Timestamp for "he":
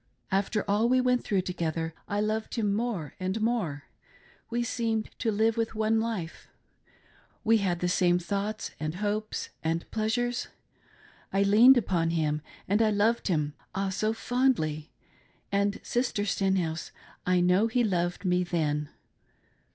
17.67-17.83